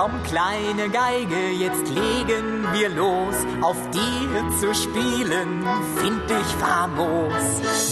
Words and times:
Komm, 0.00 0.22
kleine 0.22 0.88
Geige, 0.88 1.50
jetzt 1.50 1.86
legen 1.88 2.66
wir 2.72 2.88
los. 2.88 3.34
Auf 3.60 3.76
dir 3.90 4.48
zu 4.58 4.74
spielen, 4.74 5.62
find 6.00 6.22
ich 6.26 6.56
famos. 6.56 7.34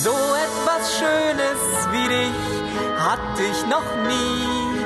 So 0.03 0.17
etwas 0.47 0.99
Schönes 0.99 1.61
wie 1.93 2.09
dich 2.09 2.99
hatte 2.99 3.43
ich 3.43 3.67
noch 3.67 3.85
nie. 4.07 4.81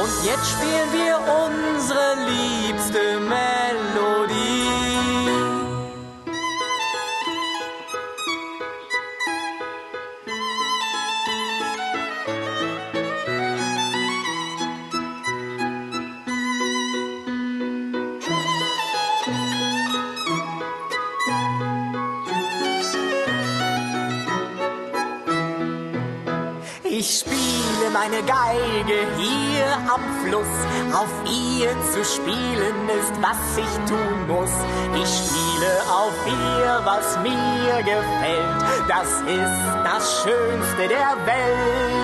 Und 0.00 0.24
jetzt 0.24 0.50
spielen 0.52 0.92
wir 0.92 1.18
unsere 1.18 2.14
liebste 2.28 3.18
Melodie. 3.18 3.59
Ich 26.92 27.20
spiele 27.20 27.88
meine 27.92 28.20
Geige 28.24 29.06
hier 29.16 29.66
am 29.94 30.02
Fluss. 30.24 30.44
Auf 30.92 31.08
ihr 31.24 31.70
zu 31.92 32.04
spielen 32.04 32.88
ist, 32.88 33.12
was 33.22 33.58
ich 33.58 33.88
tun 33.88 34.26
muss. 34.26 34.50
Ich 35.00 35.08
spiele 35.08 35.70
auf 35.88 36.12
ihr, 36.26 36.80
was 36.84 37.16
mir 37.22 37.76
gefällt. 37.84 38.88
Das 38.88 39.20
ist 39.20 39.62
das 39.84 40.24
Schönste 40.24 40.88
der 40.88 41.26
Welt. 41.26 41.99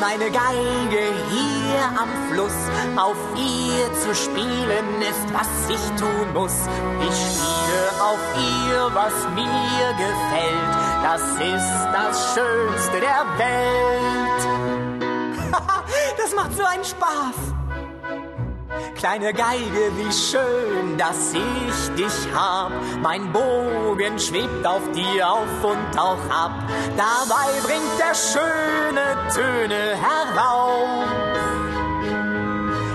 Meine 0.00 0.30
Geige 0.30 1.02
hier 1.30 1.82
am 1.98 2.08
Fluss. 2.30 2.54
Auf 2.96 3.16
ihr 3.36 3.92
zu 3.94 4.14
spielen 4.14 5.02
ist, 5.02 5.34
was 5.34 5.68
ich 5.68 6.00
tun 6.00 6.32
muss. 6.34 6.68
Ich 7.00 7.16
spiele 7.16 7.90
auf 8.00 8.20
ihr, 8.36 8.94
was 8.94 9.14
mir 9.34 9.92
gefällt. 9.98 10.74
Das 11.02 11.22
ist 11.22 11.88
das 11.92 12.34
Schönste 12.34 13.00
der 13.00 13.26
Welt. 13.38 14.42
das 16.16 16.34
macht 16.34 16.56
so 16.56 16.64
einen 16.64 16.84
Spaß. 16.84 17.57
Kleine 18.96 19.32
Geige, 19.32 19.92
wie 19.96 20.12
schön, 20.12 20.96
dass 20.96 21.32
ich 21.32 21.94
dich 21.96 22.34
hab. 22.34 22.72
Mein 23.02 23.32
Bogen 23.32 24.18
schwebt 24.18 24.66
auf 24.66 24.82
dir 24.92 25.30
auf 25.30 25.64
und 25.64 25.98
auch 25.98 26.24
ab. 26.30 26.52
Dabei 26.96 27.48
bringt 27.62 28.00
er 28.00 28.14
schöne 28.14 29.16
Töne 29.34 29.96
herauf. 29.96 31.06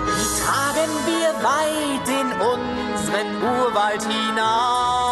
Die 0.06 0.28
tragen 0.42 0.92
wir 1.06 1.30
weit 1.42 2.08
in 2.08 2.32
unseren 2.40 3.42
Urwald 3.42 4.02
hinauf. 4.02 5.03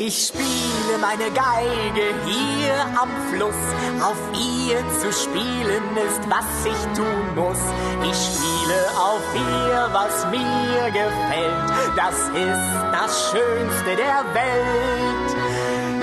Ich 0.00 0.28
spiele 0.28 0.96
meine 1.00 1.28
Geige 1.32 2.14
hier 2.24 2.86
am 3.00 3.10
Fluss. 3.32 3.52
Auf 4.00 4.16
ihr 4.32 4.78
zu 5.00 5.12
spielen 5.12 5.96
ist, 5.96 6.20
was 6.30 6.66
ich 6.66 6.96
tun 6.96 7.34
muss. 7.34 7.58
Ich 8.08 8.16
spiele 8.16 8.78
auf 8.96 9.22
ihr, 9.34 9.88
was 9.92 10.24
mir 10.30 10.90
gefällt. 10.92 11.96
Das 11.96 12.14
ist 12.28 12.70
das 12.92 13.32
Schönste 13.32 13.96
der 13.96 14.24
Welt. 14.34 15.36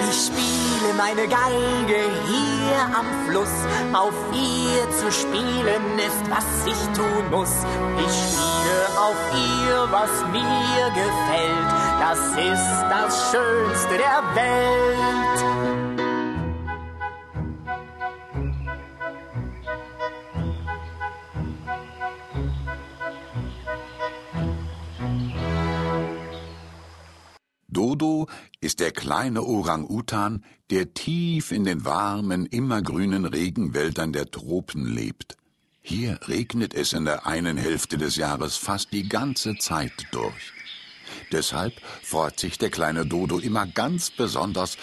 Ich 0.09 0.25
spiele 0.25 0.44
meine 0.97 1.27
Geige 1.27 2.01
hier 2.27 2.97
am 2.97 3.07
Fluss. 3.27 3.55
Auf 3.93 4.13
ihr 4.33 4.89
zu 4.91 5.11
spielen 5.11 5.99
ist, 5.99 6.29
was 6.29 6.65
ich 6.65 6.97
tun 6.97 7.29
muss. 7.31 7.53
Ich 8.05 8.15
spiele 8.31 8.99
auf 8.99 9.19
ihr, 9.33 9.87
was 9.91 10.11
mir 10.31 10.89
gefällt. 10.93 11.69
Das 11.99 12.19
ist 12.19 12.81
das 12.89 13.31
Schönste 13.31 13.97
der 13.97 14.23
Welt. 14.35 14.84
Dodo 27.97 28.27
ist 28.59 28.81
der 28.81 28.91
kleine 28.91 29.41
Orang-Utan, 29.41 30.43
der 30.69 30.93
tief 30.93 31.53
in 31.53 31.63
den 31.63 31.85
warmen, 31.85 32.45
immergrünen 32.45 33.25
Regenwäldern 33.25 34.11
der 34.11 34.29
Tropen 34.29 34.85
lebt. 34.85 35.37
Hier 35.81 36.19
regnet 36.27 36.73
es 36.73 36.91
in 36.91 37.05
der 37.05 37.25
einen 37.25 37.55
Hälfte 37.55 37.97
des 37.97 38.17
Jahres 38.17 38.57
fast 38.57 38.91
die 38.91 39.07
ganze 39.07 39.55
Zeit 39.55 39.93
durch. 40.11 40.51
Deshalb 41.31 41.73
freut 42.03 42.37
sich 42.37 42.57
der 42.57 42.69
kleine 42.69 43.05
Dodo 43.05 43.39
immer 43.39 43.65
ganz 43.65 44.09
besonders, 44.09 44.77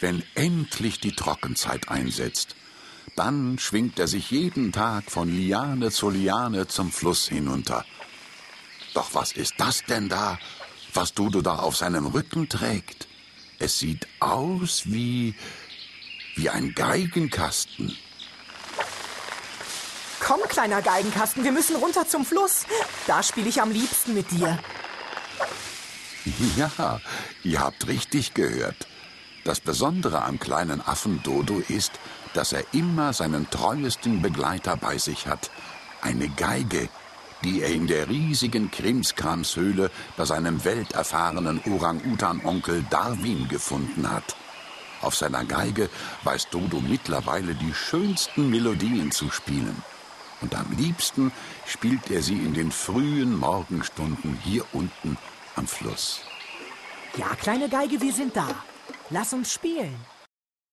wenn 0.00 0.24
endlich 0.34 0.98
die 0.98 1.12
Trockenzeit 1.12 1.88
einsetzt. 1.88 2.56
Dann 3.14 3.60
schwingt 3.60 4.00
er 4.00 4.08
sich 4.08 4.32
jeden 4.32 4.72
Tag 4.72 5.12
von 5.12 5.28
Liane 5.28 5.92
zu 5.92 6.10
Liane 6.10 6.66
zum 6.66 6.90
Fluss 6.90 7.28
hinunter. 7.28 7.84
Doch 8.92 9.14
was 9.14 9.30
ist 9.32 9.54
das 9.58 9.84
denn 9.84 10.08
da, 10.08 10.38
was 10.96 11.12
Dodo 11.14 11.42
da 11.42 11.56
auf 11.56 11.76
seinem 11.76 12.06
Rücken 12.06 12.48
trägt? 12.48 13.06
Es 13.58 13.78
sieht 13.78 14.06
aus 14.20 14.82
wie 14.86 15.34
wie 16.36 16.50
ein 16.50 16.74
Geigenkasten. 16.74 17.96
Komm, 20.20 20.40
kleiner 20.48 20.82
Geigenkasten, 20.82 21.44
wir 21.44 21.52
müssen 21.52 21.76
runter 21.76 22.06
zum 22.06 22.24
Fluss. 22.24 22.66
Da 23.06 23.22
spiele 23.22 23.48
ich 23.48 23.62
am 23.62 23.70
liebsten 23.70 24.14
mit 24.14 24.30
dir. 24.30 24.58
Ja, 26.56 27.00
ihr 27.44 27.60
habt 27.60 27.86
richtig 27.86 28.34
gehört. 28.34 28.88
Das 29.44 29.60
Besondere 29.60 30.24
am 30.24 30.40
kleinen 30.40 30.80
Affen 30.80 31.22
Dodo 31.22 31.62
ist, 31.68 31.92
dass 32.34 32.52
er 32.52 32.64
immer 32.72 33.12
seinen 33.12 33.48
treuesten 33.48 34.20
Begleiter 34.20 34.76
bei 34.76 34.98
sich 34.98 35.28
hat. 35.28 35.50
Eine 36.02 36.28
Geige, 36.28 36.88
die 37.44 37.62
er 37.62 37.70
in 37.70 37.86
der 37.86 38.08
riesigen 38.08 38.70
Krimskramshöhle 38.70 39.90
bei 40.16 40.24
seinem 40.24 40.64
welterfahrenen 40.64 41.60
Orang-Utan-Onkel 41.66 42.84
Darwin 42.90 43.48
gefunden 43.48 44.10
hat. 44.10 44.36
Auf 45.02 45.14
seiner 45.14 45.44
Geige 45.44 45.90
weiß 46.24 46.48
Dodo 46.50 46.80
mittlerweile 46.80 47.54
die 47.54 47.74
schönsten 47.74 48.50
Melodien 48.50 49.12
zu 49.12 49.30
spielen. 49.30 49.82
Und 50.40 50.54
am 50.54 50.70
liebsten 50.76 51.32
spielt 51.66 52.10
er 52.10 52.22
sie 52.22 52.34
in 52.34 52.54
den 52.54 52.72
frühen 52.72 53.38
Morgenstunden 53.38 54.38
hier 54.42 54.64
unten 54.72 55.16
am 55.54 55.66
Fluss. 55.66 56.20
Ja, 57.16 57.34
kleine 57.36 57.68
Geige, 57.68 58.00
wir 58.00 58.12
sind 58.12 58.36
da. 58.36 58.48
Lass 59.10 59.32
uns 59.32 59.52
spielen. 59.52 59.96